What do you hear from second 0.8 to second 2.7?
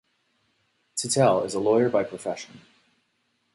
Tittel is a lawyer by profession.